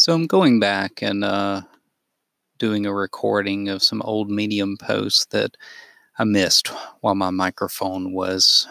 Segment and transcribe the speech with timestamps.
[0.00, 1.60] So I'm going back and uh,
[2.58, 5.58] doing a recording of some old Medium posts that
[6.18, 6.68] I missed
[7.02, 8.66] while my microphone was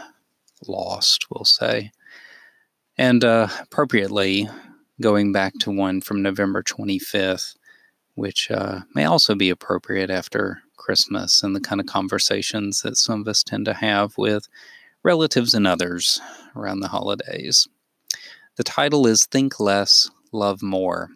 [0.68, 1.92] lost, we'll say.
[2.98, 4.50] And uh, appropriately,
[5.02, 7.56] going back to one from November 25th,
[8.16, 13.22] which uh, may also be appropriate after Christmas and the kind of conversations that some
[13.22, 14.48] of us tend to have with
[15.04, 16.20] relatives and others
[16.56, 17.68] around the holidays.
[18.56, 21.12] The title is Think Less, Love More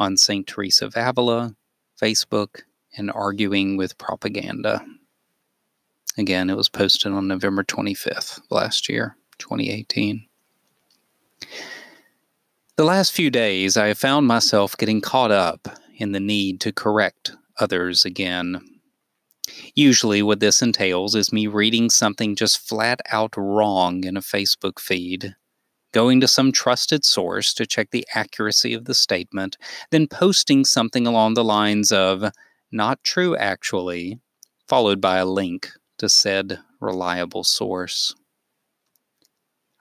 [0.00, 0.46] on St.
[0.46, 1.54] Teresa of Avila,
[2.00, 2.62] Facebook,
[2.96, 4.82] and Arguing with Propaganda.
[6.16, 10.26] Again, it was posted on November 25th last year, 2018.
[12.76, 15.68] The last few days, I have found myself getting caught up
[15.98, 18.62] in the need to correct others again.
[19.74, 24.78] Usually, what this entails is me reading something just flat out wrong in a Facebook
[24.78, 25.36] feed
[25.92, 29.56] going to some trusted source to check the accuracy of the statement,
[29.90, 32.24] then posting something along the lines of,
[32.72, 34.20] not true actually,
[34.68, 38.14] followed by a link to said reliable source.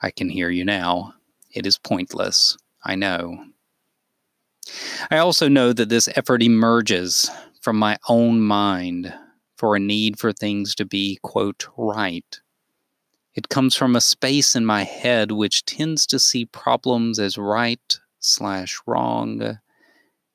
[0.02, 1.14] I can hear you now.
[1.52, 3.46] It is pointless, I know.
[5.10, 7.30] I also know that this effort emerges
[7.62, 9.14] from my own mind
[9.58, 12.40] for a need for things to be, quote, right
[13.36, 18.00] it comes from a space in my head which tends to see problems as right
[18.20, 19.60] slash wrong,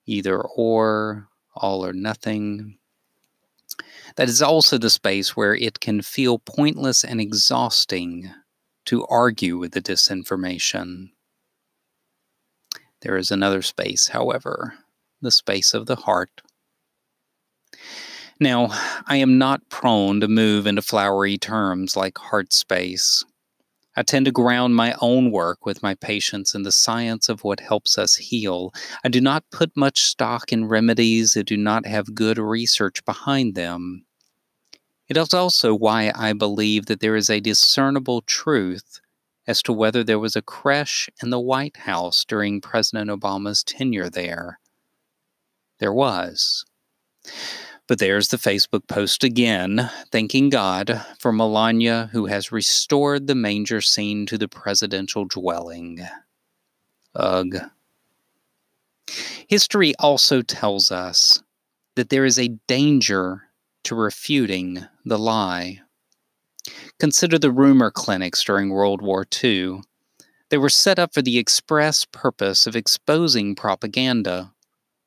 [0.07, 2.79] either or, all or nothing.
[4.17, 8.31] That is also the space where it can feel pointless and exhausting
[8.87, 11.11] to argue with the disinformation.
[13.01, 14.75] There is another space, however,
[15.21, 16.43] the space of the heart
[18.45, 18.69] now,
[19.09, 23.25] I am not prone to move into flowery terms like heart space.
[23.97, 27.61] I tend to ground my own work with my patients in the science of what
[27.61, 28.73] helps us heal.
[29.05, 33.55] I do not put much stock in remedies that do not have good research behind
[33.55, 34.05] them.
[35.09, 39.01] It is also why I believe that there is a discernible truth
[39.47, 44.11] as to whether there was a creche in the White House during President Obama's tenure
[44.11, 44.59] there.
[45.79, 46.65] There was.
[47.87, 53.83] But there's the Facebook post again, thanking God for Melania, who has restored the manger
[53.83, 56.01] scene to the presidential dwelling.
[57.15, 57.57] Ugh.
[59.49, 61.43] History also tells us
[61.95, 63.43] that there is a danger
[63.85, 65.83] to refuting the lie.
[66.99, 69.83] Consider the rumor clinics during World War II.
[70.49, 74.54] They were set up for the express purpose of exposing propaganda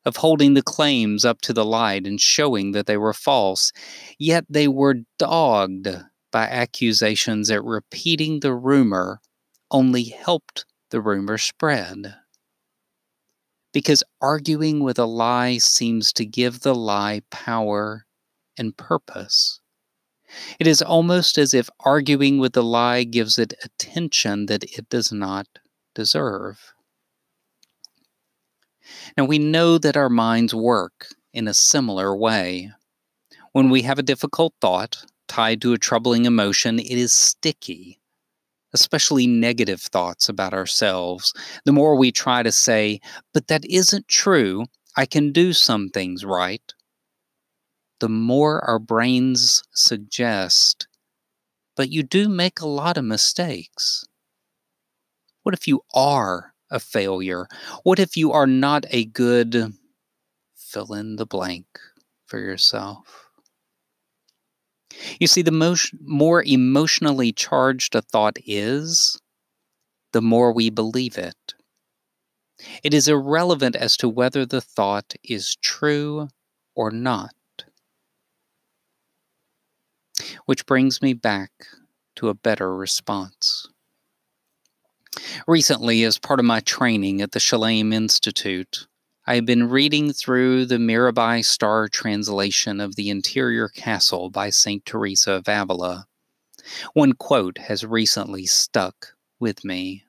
[0.08, 3.74] of holding the claims up to the light and showing that they were false,
[4.18, 5.90] yet they were dogged
[6.32, 9.20] by accusations that repeating the rumor
[9.70, 12.16] only helped the rumor spread.
[13.74, 18.06] Because arguing with a lie seems to give the lie power
[18.58, 19.60] and purpose.
[20.58, 25.12] It is almost as if arguing with the lie gives it attention that it does
[25.12, 25.48] not
[25.94, 26.74] deserve.
[29.18, 32.72] Now, we know that our minds work in a similar way.
[33.52, 38.00] When we have a difficult thought tied to a troubling emotion, it is sticky,
[38.74, 41.34] especially negative thoughts about ourselves.
[41.66, 43.02] The more we try to say,
[43.34, 44.66] but that isn't true,
[44.96, 46.74] I can do some things right,
[48.00, 50.88] the more our brains suggest,
[51.76, 54.06] but you do make a lot of mistakes.
[55.44, 57.48] What if you are a failure?
[57.84, 59.74] What if you are not a good
[60.56, 61.66] fill in the blank
[62.28, 63.30] for yourself?
[65.20, 69.20] You see, the most, more emotionally charged a thought is,
[70.14, 71.54] the more we believe it.
[72.84, 76.30] It is irrelevant as to whether the thought is true
[76.74, 77.36] or not.
[80.46, 81.52] Which brings me back
[82.16, 83.68] to a better response.
[85.48, 88.88] Recently, as part of my training at the Shalem Institute,
[89.26, 94.86] I have been reading through the Mirabai Starr translation of The Interior Castle by St.
[94.86, 96.08] Teresa of Avila.
[96.94, 100.06] One quote has recently stuck with me.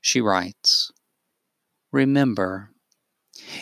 [0.00, 0.92] She writes
[1.92, 2.70] Remember,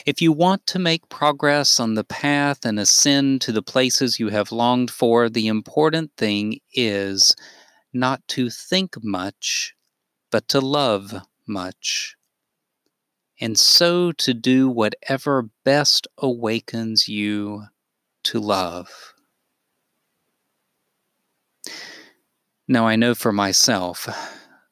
[0.05, 4.29] if you want to make progress on the path and ascend to the places you
[4.29, 7.35] have longed for, the important thing is
[7.93, 9.75] not to think much,
[10.31, 11.15] but to love
[11.47, 12.17] much,
[13.41, 17.65] and so to do whatever best awakens you
[18.25, 19.15] to love.
[22.67, 24.07] Now, I know for myself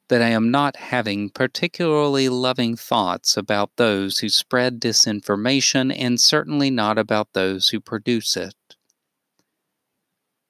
[0.09, 6.69] that I am not having particularly loving thoughts about those who spread disinformation and certainly
[6.69, 8.55] not about those who produce it.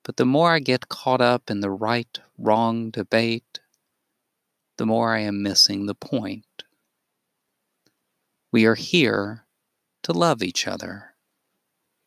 [0.03, 3.59] But the more I get caught up in the right wrong debate,
[4.77, 6.45] the more I am missing the point.
[8.51, 9.45] We are here
[10.03, 11.15] to love each other,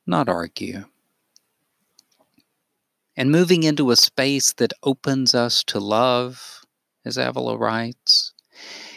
[0.06, 0.84] not argue.
[3.16, 6.64] And moving into a space that opens us to love,
[7.04, 8.32] as Avila writes,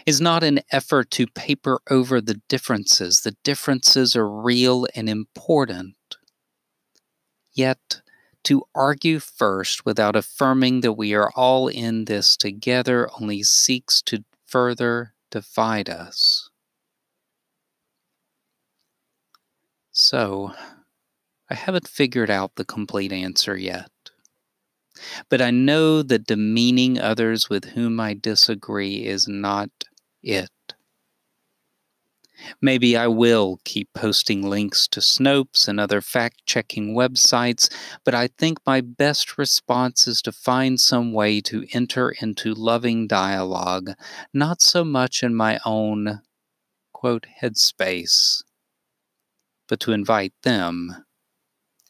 [0.06, 3.22] is not an effort to paper over the differences.
[3.22, 5.96] The differences are real and important.
[7.54, 8.03] Yet,
[8.44, 14.24] to argue first without affirming that we are all in this together only seeks to
[14.48, 16.50] further divide us.
[19.94, 20.54] So,
[21.50, 23.92] I haven't figured out the complete answer yet.
[25.28, 29.70] But I know that demeaning others with whom I disagree is not
[30.22, 30.50] it.
[32.62, 37.72] Maybe I will keep posting links to Snopes and other fact checking websites,
[38.04, 43.08] but I think my best response is to find some way to enter into loving
[43.08, 43.92] dialogue,
[44.34, 46.22] not so much in my own,
[46.94, 48.42] quote, headspace,
[49.68, 51.06] but to invite them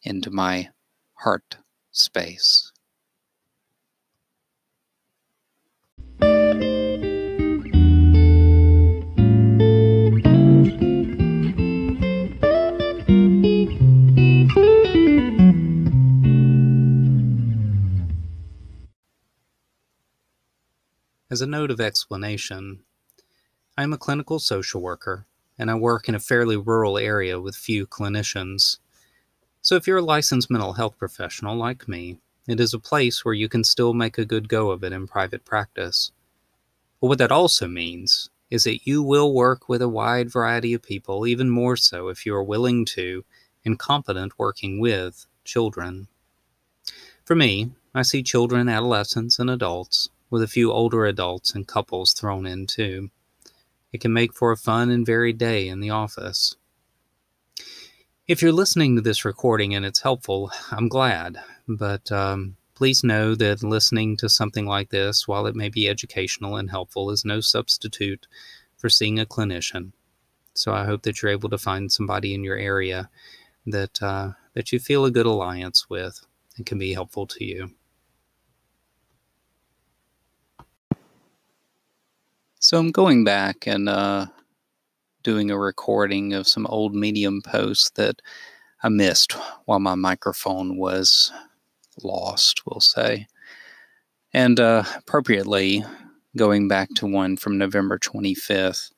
[0.04, 0.70] into my
[1.20, 1.58] heart
[1.92, 2.73] space.
[21.34, 22.84] As a note of explanation,
[23.76, 25.26] I am a clinical social worker
[25.58, 28.78] and I work in a fairly rural area with few clinicians.
[29.60, 33.34] So if you're a licensed mental health professional like me, it is a place where
[33.34, 36.12] you can still make a good go of it in private practice.
[37.02, 40.84] But what that also means is that you will work with a wide variety of
[40.84, 43.26] people, even more so if you are willing to
[43.66, 46.10] and competent working with children.
[47.26, 52.12] For me, I see children, adolescents, and adults, with a few older adults and couples
[52.12, 53.12] thrown in too.
[53.92, 56.56] It can make for a fun and varied day in the office.
[58.28, 61.38] If you're listening to this recording and it's helpful, I'm glad,
[61.68, 66.56] but um, please know that listening to something like this, while it may be educational
[66.56, 68.26] and helpful, is no substitute
[68.76, 69.92] for seeing a clinician.
[70.56, 73.12] So I hope that you're able to find somebody in your area
[73.68, 76.26] that uh, that you feel a good alliance with
[76.58, 77.70] and can be helpful to you.
[82.64, 84.28] So I'm going back and uh,
[85.22, 88.22] doing a recording of some old Medium posts that
[88.82, 89.34] I missed
[89.66, 91.34] while my microphone was
[92.02, 93.28] lost, we'll say.
[94.32, 95.84] And uh, appropriately,
[96.38, 98.92] going back to one from November 25th,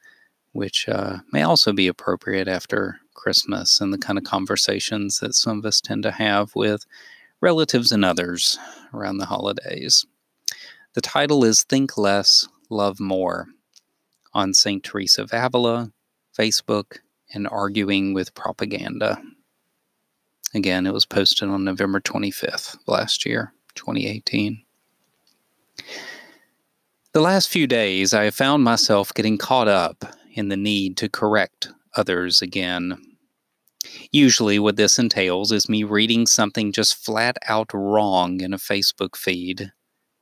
[0.51, 5.57] which uh, may also be appropriate after Christmas and the kind of conversations that some
[5.57, 6.85] of us tend to have with
[7.41, 8.59] relatives and others
[8.94, 10.06] around the holidays.
[10.94, 13.47] The title is Think Less, Love More
[14.36, 14.84] on St.
[14.84, 15.92] Teresa of Avila,
[16.38, 17.00] Facebook,
[17.34, 19.20] and arguing with propaganda.
[20.54, 24.62] Again, it was posted on November 25th last year, 2018.
[27.14, 31.10] The last few days, I have found myself getting caught up in the need to
[31.10, 32.98] correct others again.
[34.12, 39.15] Usually, what this entails is me reading something just flat out wrong in a Facebook
[39.15, 39.72] feed,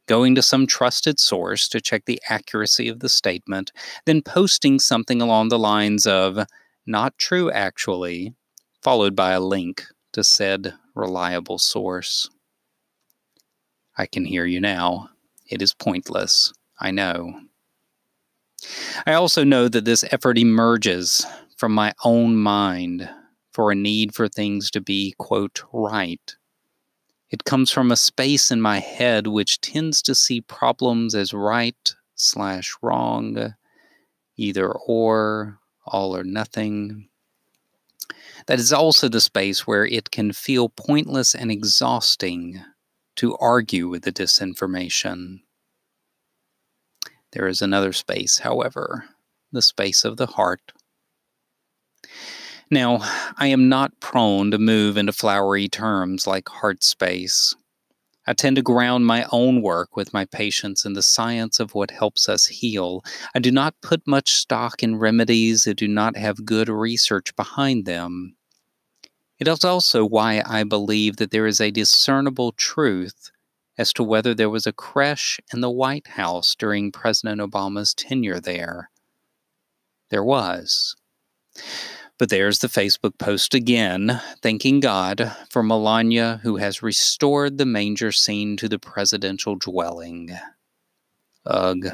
[0.08, 3.72] going to some trusted source to check the accuracy of the statement,
[4.06, 6.46] then posting something along the lines of,
[6.86, 8.34] not true actually,
[8.82, 12.30] followed by a link to said reliable source.
[13.98, 15.10] I can hear you now.
[15.50, 17.34] It is pointless, I know.
[19.06, 21.26] I also know that this effort emerges
[21.58, 23.10] from my own mind
[23.52, 26.36] for a need for things to be, quote, right
[27.34, 31.96] it comes from a space in my head which tends to see problems as right
[32.14, 33.56] slash wrong,
[34.38, 37.10] either or, all or nothing.
[38.46, 42.62] That is also the space where it can feel pointless and exhausting
[43.16, 45.40] to argue with the disinformation.
[47.32, 49.06] There is another space, however,
[49.52, 50.72] the space of the heart
[52.74, 53.00] now,
[53.38, 57.56] I am not prone to move into flowery terms like heart space.
[58.26, 61.92] I tend to ground my own work with my patients in the science of what
[61.92, 63.04] helps us heal.
[63.36, 67.86] I do not put much stock in remedies that do not have good research behind
[67.86, 68.36] them.
[69.40, 73.30] It is also why I believe that there is a discernible truth
[73.78, 78.40] as to whether there was a creche in the White House during President Obama's tenure
[78.40, 78.90] there.
[80.10, 80.96] There was.
[82.20, 88.12] But there's the Facebook post again, thanking God for Melania, who has restored the manger
[88.12, 90.32] scene to the presidential dwelling.
[91.46, 91.86] Ugh.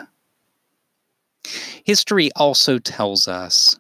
[1.84, 3.80] History also tells us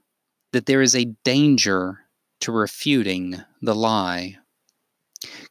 [0.51, 1.99] that there is a danger
[2.39, 4.37] to refuting the lie.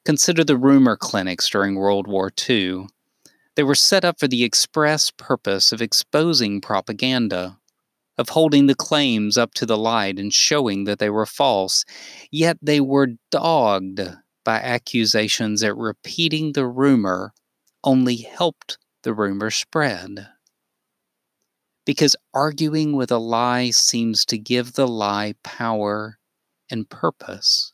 [0.04, 2.86] Consider the rumor clinics during World War II.
[3.54, 7.58] They were set up for the express purpose of exposing propaganda,
[8.18, 11.84] of holding the claims up to the light and showing that they were false.
[12.30, 14.00] Yet they were dogged
[14.44, 17.32] by accusations that repeating the rumor
[17.84, 20.28] only helped the rumor spread.
[21.86, 26.18] Because arguing with a lie seems to give the lie power
[26.70, 27.72] and purpose.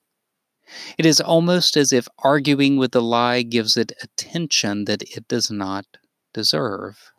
[0.99, 5.51] It is almost as if arguing with the lie gives it attention that it does
[5.51, 5.85] not
[6.33, 7.14] deserve.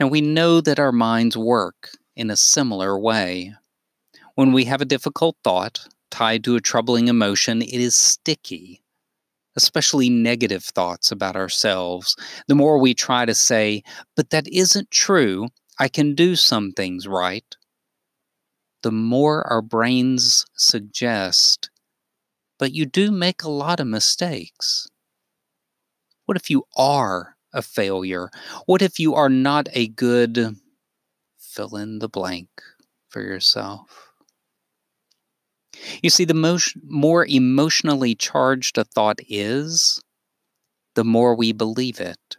[0.00, 3.54] Now, we know that our minds work in a similar way.
[4.34, 8.82] When we have a difficult thought tied to a troubling emotion, it is sticky,
[9.56, 12.16] especially negative thoughts about ourselves.
[12.48, 13.82] The more we try to say,
[14.16, 17.56] but that isn't true, I can do some things right,
[18.82, 21.70] the more our brains suggest,
[22.58, 24.88] but you do make a lot of mistakes.
[26.26, 28.30] What if you are a failure?
[28.66, 30.56] What if you are not a good
[31.38, 32.48] fill in the blank
[33.10, 34.12] for yourself?
[36.02, 40.00] You see, the most, more emotionally charged a thought is,
[40.94, 42.36] the more we believe it.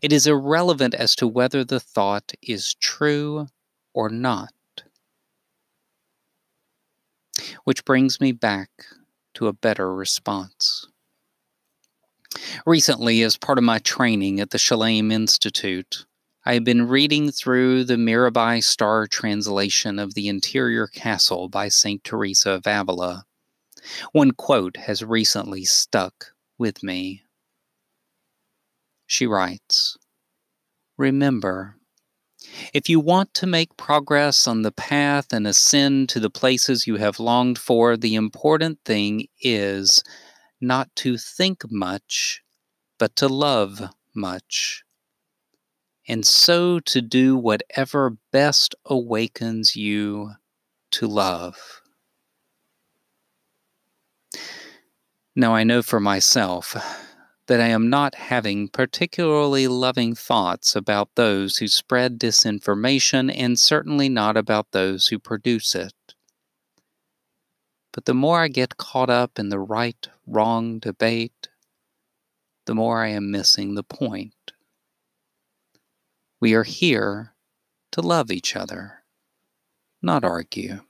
[0.00, 3.48] It is irrelevant as to whether the thought is true
[3.92, 4.52] or not.
[7.64, 8.70] Which brings me back
[9.34, 10.86] to a better response.
[12.66, 16.06] Recently, as part of my training at the Shalem Institute,
[16.44, 22.04] I have been reading through the Mirabai Starr translation of The Interior Castle by St.
[22.04, 23.24] Teresa of Avila.
[24.12, 27.22] One quote has recently stuck with me.
[29.06, 29.96] She writes
[30.96, 31.76] Remember,
[32.72, 36.96] if you want to make progress on the path and ascend to the places you
[36.96, 40.02] have longed for, the important thing is
[40.60, 42.42] not to think much,
[42.98, 43.82] but to love
[44.14, 44.84] much.
[46.06, 50.32] And so to do whatever best awakens you
[50.92, 51.82] to love.
[55.36, 56.76] Now, I know for myself
[57.46, 64.08] that I am not having particularly loving thoughts about those who spread disinformation and certainly
[64.08, 65.94] not about those who produce it.
[67.94, 71.48] But the more I get caught up in the right wrong debate,
[72.66, 74.52] the more I am missing the point.
[76.40, 77.34] We are here
[77.92, 79.04] to love each other,
[80.02, 80.80] not argue.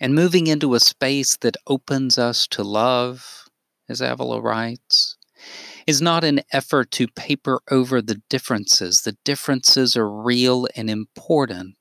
[0.00, 3.48] And moving into a space that opens us to love
[3.88, 5.16] as Avila writes,
[5.86, 9.02] is not an effort to paper over the differences.
[9.02, 11.76] The differences are real and important.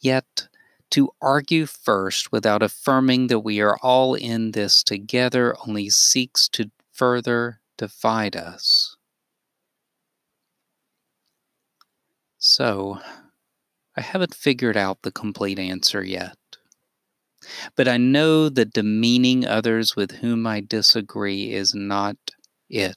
[0.00, 0.48] Yet,
[0.90, 6.70] to argue first without affirming that we are all in this together only seeks to
[6.92, 8.96] further divide us.
[12.40, 13.00] So,
[13.96, 16.38] I haven't figured out the complete answer yet.
[17.76, 22.16] But I know that demeaning others with whom I disagree is not
[22.68, 22.96] it.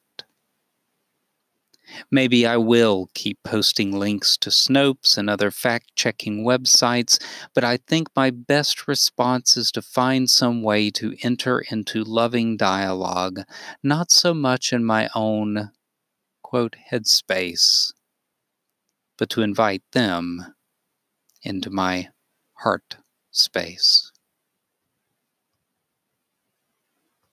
[2.11, 7.17] Maybe I will keep posting links to Snopes and other fact checking websites,
[7.55, 12.57] but I think my best response is to find some way to enter into loving
[12.57, 13.41] dialogue,
[13.81, 15.71] not so much in my own,
[16.43, 17.93] quote, headspace,
[19.17, 20.53] but to invite them
[21.43, 22.09] into my
[22.55, 22.97] heart
[23.31, 24.10] space.